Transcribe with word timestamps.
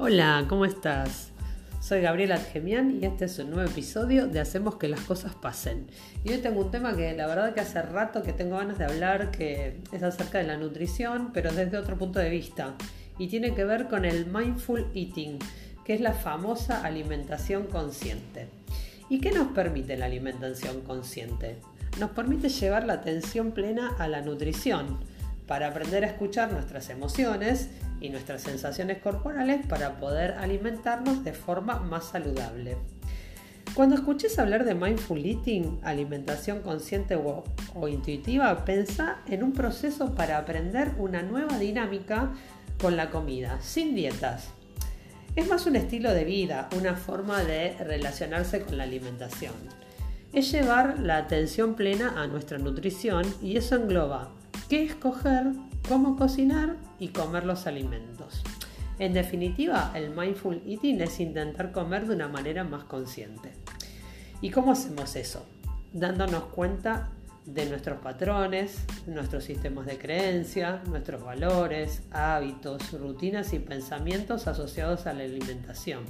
Hola, 0.00 0.44
¿cómo 0.48 0.64
estás? 0.64 1.32
Soy 1.80 2.02
Gabriela 2.02 2.36
Adgemian 2.36 3.02
y 3.02 3.04
este 3.04 3.24
es 3.24 3.36
un 3.40 3.50
nuevo 3.50 3.68
episodio 3.68 4.28
de 4.28 4.38
Hacemos 4.38 4.76
que 4.76 4.86
las 4.86 5.00
cosas 5.00 5.34
pasen. 5.34 5.88
Y 6.22 6.30
hoy 6.30 6.38
tengo 6.38 6.60
un 6.60 6.70
tema 6.70 6.94
que 6.94 7.16
la 7.16 7.26
verdad 7.26 7.52
que 7.52 7.62
hace 7.62 7.82
rato 7.82 8.22
que 8.22 8.32
tengo 8.32 8.58
ganas 8.58 8.78
de 8.78 8.84
hablar, 8.84 9.32
que 9.32 9.80
es 9.90 10.02
acerca 10.04 10.38
de 10.38 10.44
la 10.44 10.56
nutrición, 10.56 11.32
pero 11.34 11.52
desde 11.52 11.76
otro 11.76 11.98
punto 11.98 12.20
de 12.20 12.30
vista. 12.30 12.76
Y 13.18 13.26
tiene 13.26 13.56
que 13.56 13.64
ver 13.64 13.88
con 13.88 14.04
el 14.04 14.26
mindful 14.26 14.86
eating, 14.94 15.40
que 15.84 15.94
es 15.94 16.00
la 16.00 16.12
famosa 16.12 16.84
alimentación 16.84 17.64
consciente. 17.64 18.46
¿Y 19.10 19.18
qué 19.18 19.32
nos 19.32 19.48
permite 19.48 19.96
la 19.96 20.06
alimentación 20.06 20.80
consciente? 20.82 21.56
Nos 21.98 22.10
permite 22.10 22.50
llevar 22.50 22.86
la 22.86 22.92
atención 22.92 23.50
plena 23.50 23.96
a 23.98 24.06
la 24.06 24.20
nutrición 24.20 25.00
para 25.48 25.68
aprender 25.68 26.04
a 26.04 26.08
escuchar 26.08 26.52
nuestras 26.52 26.90
emociones 26.90 27.70
y 28.00 28.10
nuestras 28.10 28.42
sensaciones 28.42 28.98
corporales 28.98 29.66
para 29.66 29.98
poder 29.98 30.32
alimentarnos 30.32 31.24
de 31.24 31.32
forma 31.32 31.80
más 31.80 32.10
saludable. 32.10 32.76
Cuando 33.74 33.96
escuches 33.96 34.38
hablar 34.38 34.64
de 34.64 34.74
mindful 34.74 35.24
eating, 35.24 35.80
alimentación 35.82 36.60
consciente 36.62 37.16
o, 37.16 37.88
intuitiva, 37.88 38.64
pensa 38.64 39.18
en 39.26 39.42
un 39.42 39.52
proceso 39.52 40.14
para 40.14 40.38
aprender 40.38 40.92
una 40.98 41.22
nueva 41.22 41.58
dinámica 41.58 42.32
con 42.80 42.96
la 42.96 43.10
comida, 43.10 43.60
sin 43.60 43.94
dietas. 43.94 44.48
Es 45.34 45.48
más 45.48 45.66
un 45.66 45.76
estilo 45.76 46.12
de 46.12 46.24
vida, 46.24 46.68
una 46.76 46.94
forma 46.94 47.42
de 47.44 47.76
relacionarse 47.78 48.62
con 48.62 48.78
la 48.78 48.84
alimentación. 48.84 49.54
Es 50.32 50.50
llevar 50.50 50.98
la 50.98 51.16
atención 51.16 51.74
plena 51.74 52.20
a 52.20 52.26
nuestra 52.26 52.58
nutrición 52.58 53.24
y 53.40 53.56
eso 53.56 53.76
engloba 53.76 54.30
qué 54.68 54.84
escoger, 54.84 55.52
cómo 55.88 56.16
cocinar 56.16 56.76
y 56.98 57.08
comer 57.08 57.44
los 57.44 57.66
alimentos. 57.66 58.42
En 58.98 59.12
definitiva, 59.12 59.92
el 59.94 60.10
mindful 60.10 60.62
eating 60.66 61.00
es 61.00 61.20
intentar 61.20 61.72
comer 61.72 62.06
de 62.06 62.14
una 62.14 62.28
manera 62.28 62.64
más 62.64 62.84
consciente. 62.84 63.52
¿Y 64.40 64.50
cómo 64.50 64.72
hacemos 64.72 65.16
eso? 65.16 65.46
Dándonos 65.92 66.44
cuenta 66.44 67.10
de 67.46 67.66
nuestros 67.66 68.00
patrones, 68.00 68.84
nuestros 69.06 69.44
sistemas 69.44 69.86
de 69.86 69.96
creencia, 69.96 70.82
nuestros 70.86 71.22
valores, 71.24 72.02
hábitos, 72.10 72.92
rutinas 72.92 73.54
y 73.54 73.58
pensamientos 73.58 74.46
asociados 74.46 75.06
a 75.06 75.14
la 75.14 75.24
alimentación. 75.24 76.04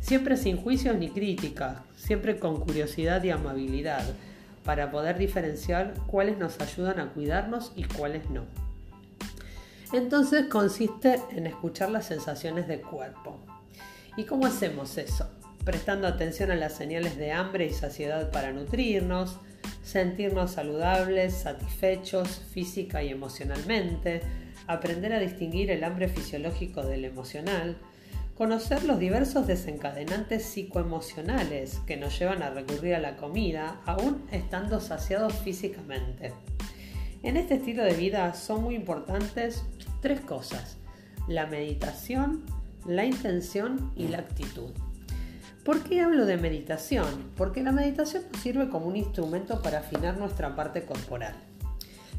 Siempre 0.00 0.36
sin 0.36 0.58
juicios 0.58 0.96
ni 0.98 1.08
críticas, 1.08 1.78
siempre 1.96 2.38
con 2.38 2.60
curiosidad 2.60 3.22
y 3.24 3.30
amabilidad, 3.30 4.04
para 4.64 4.90
poder 4.90 5.18
diferenciar 5.18 5.94
cuáles 6.06 6.38
nos 6.38 6.60
ayudan 6.60 6.98
a 7.00 7.12
cuidarnos 7.12 7.72
y 7.76 7.84
cuáles 7.84 8.28
no. 8.30 8.44
Entonces 9.92 10.46
consiste 10.46 11.20
en 11.30 11.46
escuchar 11.46 11.90
las 11.90 12.06
sensaciones 12.06 12.66
del 12.66 12.80
cuerpo. 12.80 13.38
¿Y 14.16 14.24
cómo 14.24 14.46
hacemos 14.46 14.98
eso? 14.98 15.28
Prestando 15.64 16.08
atención 16.08 16.50
a 16.50 16.56
las 16.56 16.74
señales 16.74 17.16
de 17.16 17.32
hambre 17.32 17.66
y 17.66 17.72
saciedad 17.72 18.30
para 18.30 18.52
nutrirnos, 18.52 19.38
sentirnos 19.82 20.52
saludables, 20.52 21.34
satisfechos 21.34 22.42
física 22.52 23.02
y 23.02 23.10
emocionalmente, 23.10 24.22
aprender 24.66 25.12
a 25.12 25.20
distinguir 25.20 25.70
el 25.70 25.84
hambre 25.84 26.08
fisiológico 26.08 26.82
del 26.82 27.04
emocional, 27.04 27.76
conocer 28.36 28.84
los 28.84 28.98
diversos 28.98 29.46
desencadenantes 29.46 30.44
psicoemocionales 30.44 31.78
que 31.86 31.96
nos 31.96 32.18
llevan 32.18 32.42
a 32.42 32.50
recurrir 32.50 32.94
a 32.94 33.00
la 33.00 33.16
comida 33.16 33.80
aún 33.86 34.24
estando 34.32 34.80
saciados 34.80 35.34
físicamente. 35.34 36.32
En 37.22 37.36
este 37.36 37.54
estilo 37.54 37.84
de 37.84 37.94
vida 37.94 38.34
son 38.34 38.62
muy 38.62 38.74
importantes 38.74 39.64
tres 40.00 40.20
cosas, 40.20 40.76
la 41.28 41.46
meditación, 41.46 42.44
la 42.86 43.04
intención 43.04 43.92
y 43.96 44.08
la 44.08 44.18
actitud. 44.18 44.70
¿Por 45.64 45.82
qué 45.82 46.02
hablo 46.02 46.26
de 46.26 46.36
meditación? 46.36 47.32
Porque 47.36 47.62
la 47.62 47.72
meditación 47.72 48.24
nos 48.30 48.42
sirve 48.42 48.68
como 48.68 48.86
un 48.86 48.96
instrumento 48.96 49.62
para 49.62 49.78
afinar 49.78 50.18
nuestra 50.18 50.54
parte 50.54 50.84
corporal. 50.84 51.34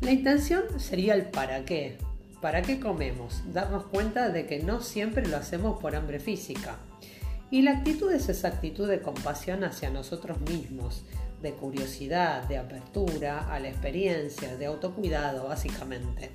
La 0.00 0.12
intención 0.12 0.62
sería 0.78 1.14
el 1.14 1.26
para 1.26 1.64
qué, 1.64 1.98
¿Para 2.42 2.62
qué 2.62 2.80
comemos? 2.80 3.40
Darnos 3.52 3.84
cuenta 3.84 4.28
de 4.28 4.46
que 4.46 4.58
no 4.64 4.80
siempre 4.80 5.24
lo 5.28 5.36
hacemos 5.36 5.80
por 5.80 5.94
hambre 5.94 6.18
física. 6.18 6.76
Y 7.52 7.62
la 7.62 7.70
actitud 7.70 8.10
es 8.10 8.28
esa 8.28 8.48
actitud 8.48 8.88
de 8.88 9.00
compasión 9.00 9.62
hacia 9.62 9.90
nosotros 9.90 10.40
mismos, 10.40 11.04
de 11.40 11.52
curiosidad, 11.52 12.42
de 12.48 12.58
apertura 12.58 13.46
a 13.54 13.60
la 13.60 13.68
experiencia, 13.68 14.56
de 14.56 14.66
autocuidado 14.66 15.46
básicamente. 15.46 16.30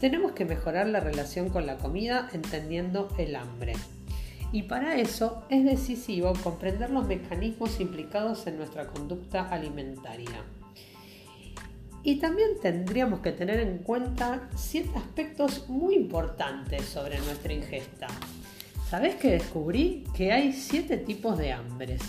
Tenemos 0.00 0.30
que 0.30 0.44
mejorar 0.44 0.86
la 0.86 1.00
relación 1.00 1.48
con 1.48 1.66
la 1.66 1.78
comida 1.78 2.28
entendiendo 2.32 3.08
el 3.18 3.34
hambre. 3.34 3.72
Y 4.52 4.62
para 4.62 4.94
eso 4.94 5.42
es 5.50 5.64
decisivo 5.64 6.34
comprender 6.44 6.90
los 6.90 7.04
mecanismos 7.04 7.80
implicados 7.80 8.46
en 8.46 8.58
nuestra 8.58 8.86
conducta 8.86 9.48
alimentaria. 9.48 10.44
Y 12.06 12.20
también 12.20 12.50
tendríamos 12.62 13.18
que 13.18 13.32
tener 13.32 13.58
en 13.58 13.78
cuenta 13.78 14.48
siete 14.54 14.96
aspectos 14.96 15.68
muy 15.68 15.96
importantes 15.96 16.84
sobre 16.84 17.18
nuestra 17.18 17.52
ingesta. 17.52 18.06
¿Sabés 18.88 19.16
que 19.16 19.32
descubrí? 19.32 20.04
Que 20.14 20.30
hay 20.30 20.52
siete 20.52 20.98
tipos 20.98 21.36
de 21.36 21.50
hambres. 21.50 22.00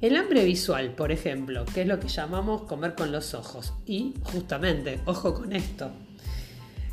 El 0.00 0.16
hambre 0.16 0.46
visual, 0.46 0.94
por 0.94 1.12
ejemplo, 1.12 1.66
que 1.66 1.82
es 1.82 1.86
lo 1.86 2.00
que 2.00 2.08
llamamos 2.08 2.62
comer 2.62 2.94
con 2.94 3.12
los 3.12 3.34
ojos. 3.34 3.74
Y 3.84 4.14
justamente, 4.22 5.00
ojo 5.04 5.34
con 5.34 5.52
esto. 5.52 5.90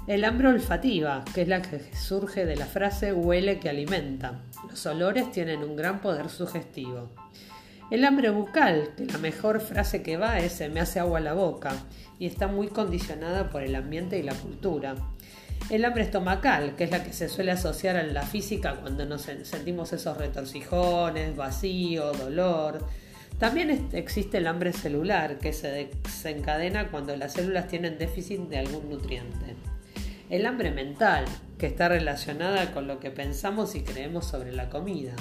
El 0.05 0.25
hambre 0.25 0.49
olfativa, 0.49 1.23
que 1.33 1.43
es 1.43 1.47
la 1.47 1.61
que 1.61 1.79
surge 1.95 2.45
de 2.45 2.57
la 2.57 2.65
frase 2.65 3.13
huele 3.13 3.61
que 3.61 3.69
alimenta. 3.69 4.41
Los 4.69 4.85
olores 4.87 5.31
tienen 5.31 5.63
un 5.63 5.77
gran 5.77 6.01
poder 6.01 6.27
sugestivo. 6.27 7.11
El 7.91 8.05
hambre 8.05 8.29
bucal, 8.29 8.91
que 8.95 9.05
la 9.07 9.17
mejor 9.17 9.61
frase 9.61 10.03
que 10.03 10.15
va 10.15 10.37
es 10.37 10.51
se 10.51 10.69
me 10.69 10.79
hace 10.79 10.99
agua 10.99 11.19
la 11.19 11.33
boca 11.33 11.71
y 12.19 12.27
está 12.27 12.45
muy 12.45 12.67
condicionada 12.67 13.49
por 13.49 13.63
el 13.63 13.73
ambiente 13.73 14.19
y 14.19 14.21
la 14.21 14.35
cultura. 14.35 14.93
El 15.71 15.83
hambre 15.83 16.03
estomacal, 16.03 16.75
que 16.75 16.83
es 16.83 16.91
la 16.91 17.03
que 17.03 17.13
se 17.13 17.29
suele 17.29 17.49
asociar 17.49 17.97
a 17.97 18.03
la 18.03 18.21
física 18.21 18.75
cuando 18.75 19.07
nos 19.07 19.23
sentimos 19.23 19.91
esos 19.91 20.17
retorcijones, 20.17 21.35
vacío, 21.35 22.11
dolor. 22.11 22.85
También 23.39 23.89
existe 23.93 24.37
el 24.37 24.45
hambre 24.45 24.71
celular, 24.71 25.39
que 25.39 25.51
se 25.51 25.89
desencadena 26.05 26.91
cuando 26.91 27.15
las 27.15 27.33
células 27.33 27.67
tienen 27.67 27.97
déficit 27.97 28.41
de 28.41 28.59
algún 28.59 28.87
nutriente. 28.87 29.55
El 30.29 30.45
hambre 30.45 30.69
mental, 30.69 31.25
que 31.57 31.65
está 31.65 31.89
relacionada 31.89 32.71
con 32.71 32.85
lo 32.85 32.99
que 32.99 33.09
pensamos 33.09 33.73
y 33.73 33.81
creemos 33.81 34.27
sobre 34.27 34.51
la 34.51 34.69
comida 34.69 35.15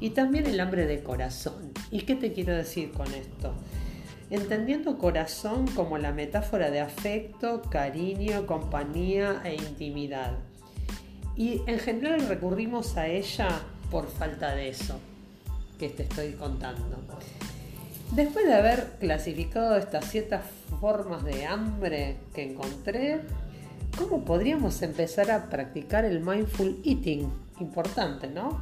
y 0.00 0.10
también 0.10 0.46
el 0.46 0.60
hambre 0.60 0.86
de 0.86 1.02
corazón. 1.02 1.72
¿Y 1.90 2.02
qué 2.02 2.14
te 2.14 2.32
quiero 2.32 2.54
decir 2.54 2.92
con 2.92 3.06
esto? 3.14 3.54
Entendiendo 4.30 4.98
corazón 4.98 5.66
como 5.68 5.98
la 5.98 6.12
metáfora 6.12 6.70
de 6.70 6.80
afecto, 6.80 7.62
cariño, 7.70 8.46
compañía 8.46 9.40
e 9.44 9.54
intimidad. 9.54 10.32
Y 11.36 11.62
en 11.66 11.78
general 11.78 12.26
recurrimos 12.28 12.96
a 12.96 13.06
ella 13.06 13.48
por 13.90 14.08
falta 14.08 14.54
de 14.54 14.70
eso 14.70 14.98
que 15.78 15.88
te 15.88 16.02
estoy 16.04 16.32
contando. 16.32 16.96
Después 18.12 18.46
de 18.46 18.54
haber 18.54 18.96
clasificado 18.98 19.76
estas 19.76 20.06
siete 20.06 20.38
formas 20.80 21.24
de 21.24 21.44
hambre 21.44 22.16
que 22.34 22.50
encontré, 22.50 23.20
¿cómo 23.98 24.24
podríamos 24.24 24.80
empezar 24.82 25.30
a 25.30 25.48
practicar 25.48 26.04
el 26.04 26.20
mindful 26.20 26.80
eating? 26.84 27.30
Importante, 27.60 28.28
¿no? 28.28 28.60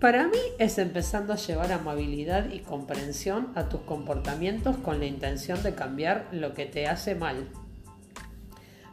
Para 0.00 0.26
mí 0.26 0.38
es 0.58 0.78
empezando 0.78 1.32
a 1.32 1.36
llevar 1.36 1.72
amabilidad 1.72 2.50
y 2.52 2.58
comprensión 2.58 3.52
a 3.54 3.68
tus 3.68 3.80
comportamientos 3.82 4.76
con 4.76 4.98
la 4.98 5.06
intención 5.06 5.62
de 5.62 5.74
cambiar 5.74 6.28
lo 6.32 6.52
que 6.52 6.66
te 6.66 6.86
hace 6.86 7.14
mal. 7.14 7.48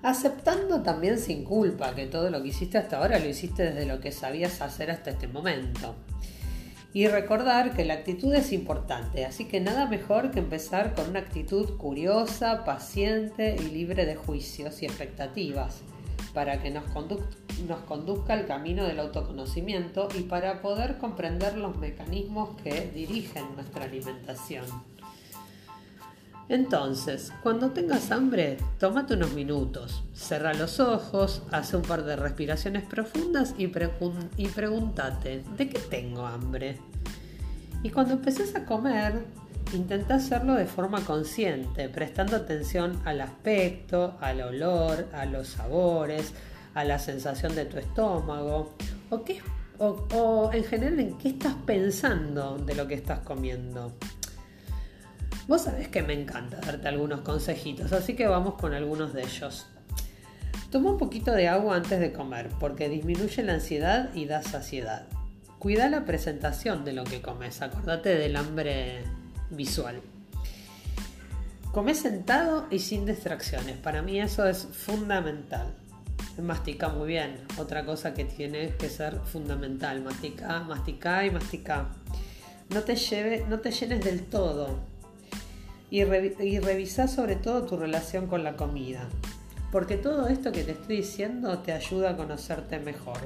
Aceptando 0.04 0.84
también 0.84 1.20
sin 1.20 1.44
culpa 1.44 1.94
que 1.96 2.06
todo 2.06 2.30
lo 2.30 2.42
que 2.42 2.50
hiciste 2.50 2.78
hasta 2.78 2.98
ahora 2.98 3.20
lo 3.20 3.28
hiciste 3.28 3.64
desde 3.64 3.86
lo 3.86 4.00
que 4.00 4.12
sabías 4.12 4.62
hacer 4.62 4.90
hasta 4.90 5.10
este 5.10 5.28
momento. 5.28 5.96
Y 6.94 7.08
recordar 7.08 7.74
que 7.74 7.86
la 7.86 7.96
actitud 7.96 8.34
es 8.34 8.54
importante, 8.54 9.25
así 9.25 9.46
que 9.46 9.60
nada 9.60 9.88
mejor 9.88 10.31
que 10.31 10.40
empezar 10.40 10.94
con 10.94 11.10
una 11.10 11.20
actitud 11.20 11.78
curiosa, 11.78 12.64
paciente 12.64 13.56
y 13.60 13.72
libre 13.72 14.06
de 14.06 14.16
juicios 14.16 14.81
y 14.81 14.86
expectativas 14.86 15.81
para 16.33 16.62
que 16.62 16.72
nos, 16.72 16.86
conduzca 17.88 18.33
al 18.33 18.48
camino 18.48 18.86
del 18.86 19.00
autoconocimiento 19.00 20.07
y 20.18 20.24
para 20.24 20.62
poder 20.62 20.98
comprender 20.98 21.57
los 21.57 21.78
mecanismos 21.78 22.50
que 22.62 22.92
dirigen 22.94 23.56
nuestra 23.56 23.86
alimentación. 23.86 24.66
Entonces, 26.50 27.31
cuando 27.44 27.72
tengas 27.72 28.12
hambre, 28.12 28.57
tómate 28.78 29.13
unos 29.13 29.33
minutos, 29.33 30.04
cerra 30.13 30.54
los 30.54 30.81
ojos, 30.81 31.44
hace 31.51 31.78
un 31.78 31.83
par 31.83 32.04
de 32.04 32.18
respiraciones 32.18 32.84
profundas 32.84 33.56
y, 33.57 33.72
y 34.38 34.48
pregúntate, 34.48 35.44
¿de 35.56 35.69
qué 35.69 35.80
tengo 35.80 36.25
hambre? 36.25 36.77
Y 37.84 37.89
cuando 37.89 38.13
empeces 38.13 38.54
a 38.56 38.66
comer, 38.66 39.25
Intenta 39.74 40.16
hacerlo 40.16 40.56
de 40.56 40.66
forma 40.66 41.06
consciente, 41.06 41.88
prestando 41.88 42.36
atención 42.36 43.02
al 43.06 43.22
aspecto, 43.22 44.18
al 44.20 44.42
olor, 44.42 45.08
a 45.14 45.26
los 45.26 45.48
sabores, 45.48 46.34
a 46.74 46.84
la 46.84 47.00
sensación 47.00 47.56
de 47.56 47.66
tu 47.66 47.78
estómago 47.78 48.76
o, 49.10 49.24
qué, 49.24 49.42
o 49.80 50.50
en 50.52 50.64
general 50.66 51.00
en 51.00 51.18
qué 51.18 51.30
estás 51.30 51.56
pensando 51.66 52.58
de 52.58 52.76
lo 52.76 52.88
que 52.88 52.96
estás 52.96 53.20
comiendo. 53.20 53.94
Vos 55.48 55.64
sabés 55.64 55.88
que 55.88 56.04
me 56.04 56.14
encanta 56.14 56.58
darte 56.58 56.88
algunos 56.88 57.22
consejitos, 57.22 57.92
así 57.94 58.14
que 58.14 58.28
vamos 58.28 58.56
con 58.56 58.74
algunos 58.74 59.14
de 59.14 59.24
ellos. 59.24 59.68
Toma 60.70 60.92
un 60.92 60.98
poquito 60.98 61.32
de 61.32 61.48
agua 61.48 61.76
antes 61.76 62.00
de 62.00 62.14
comer, 62.14 62.50
porque 62.60 62.90
disminuye 62.90 63.44
la 63.44 63.54
ansiedad 63.54 64.14
y 64.14 64.26
da 64.26 64.42
saciedad. 64.44 65.08
Cuida 65.60 65.90
la 65.90 66.06
presentación 66.06 66.86
de 66.86 66.94
lo 66.94 67.04
que 67.04 67.22
comes, 67.22 67.62
acordate 67.62 68.16
del 68.16 68.36
hambre 68.36 69.04
visual. 69.51 70.01
Come 71.71 71.95
sentado 71.95 72.68
y 72.69 72.80
sin 72.80 73.06
distracciones, 73.06 73.77
para 73.77 74.01
mí 74.01 74.19
eso 74.19 74.45
es 74.48 74.65
fundamental. 74.65 75.74
Mastica 76.42 76.89
muy 76.89 77.07
bien, 77.07 77.38
otra 77.57 77.86
cosa 77.86 78.13
que 78.13 78.25
tiene 78.25 78.75
que 78.77 78.89
ser 78.89 79.19
fundamental, 79.19 80.01
mastica, 80.01 80.62
mastica 80.62 81.25
y 81.25 81.31
mastica. 81.31 81.89
No 82.69 82.81
te, 82.81 82.95
lleve, 82.95 83.45
no 83.48 83.59
te 83.59 83.71
llenes 83.71 84.03
del 84.03 84.24
todo 84.24 84.80
y, 85.89 86.01
y 86.01 86.59
revisa 86.59 87.07
sobre 87.07 87.36
todo 87.36 87.65
tu 87.65 87.77
relación 87.77 88.27
con 88.27 88.44
la 88.44 88.56
comida 88.56 89.07
porque 89.71 89.95
todo 89.95 90.27
esto 90.27 90.51
que 90.51 90.63
te 90.63 90.71
estoy 90.71 90.98
diciendo 90.98 91.59
te 91.59 91.71
ayuda 91.71 92.12
a 92.12 92.18
conocerte 92.18 92.77
mejor. 92.80 93.19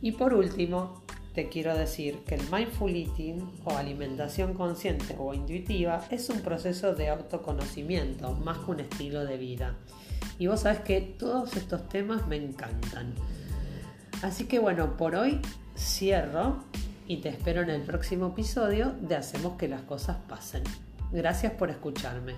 Y 0.00 0.12
por 0.12 0.32
último, 0.32 1.03
te 1.34 1.48
quiero 1.48 1.76
decir 1.76 2.20
que 2.26 2.36
el 2.36 2.42
mindful 2.50 2.94
eating 2.94 3.50
o 3.64 3.76
alimentación 3.76 4.54
consciente 4.54 5.16
o 5.18 5.34
intuitiva 5.34 6.04
es 6.10 6.30
un 6.30 6.40
proceso 6.40 6.94
de 6.94 7.08
autoconocimiento 7.08 8.32
más 8.44 8.58
que 8.58 8.70
un 8.70 8.80
estilo 8.80 9.24
de 9.24 9.36
vida. 9.36 9.74
Y 10.38 10.46
vos 10.46 10.60
sabés 10.60 10.80
que 10.80 11.00
todos 11.00 11.56
estos 11.56 11.88
temas 11.88 12.26
me 12.28 12.36
encantan. 12.36 13.14
Así 14.22 14.44
que 14.44 14.60
bueno, 14.60 14.96
por 14.96 15.16
hoy 15.16 15.40
cierro 15.76 16.62
y 17.08 17.16
te 17.18 17.30
espero 17.30 17.62
en 17.62 17.70
el 17.70 17.82
próximo 17.82 18.28
episodio 18.28 18.94
de 19.00 19.16
Hacemos 19.16 19.56
que 19.56 19.66
las 19.66 19.82
cosas 19.82 20.18
pasen. 20.28 20.62
Gracias 21.10 21.52
por 21.52 21.68
escucharme. 21.68 22.34